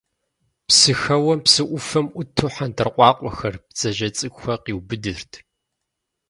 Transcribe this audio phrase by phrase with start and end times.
[0.67, 5.31] Псыхэуэм, псы ӏуфэм ӏуту, хьэндыркъуакъуэхэр, бдзэжьей цӏыкӏухэр къиубыдырт.